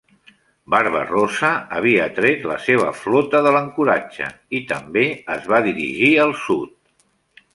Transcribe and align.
Barba-rossa 0.73 1.51
havia 1.79 2.07
tret 2.19 2.47
la 2.53 2.55
seva 2.69 2.87
flota 3.03 3.43
de 3.47 3.53
l'ancoratge 3.57 4.29
i, 4.61 4.61
també, 4.73 5.05
es 5.37 5.47
va 5.55 5.63
dirigir 5.67 6.11
al 6.25 6.37
sud. 6.49 6.77